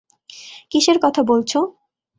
[0.71, 1.59] কিসের কথা বলছো?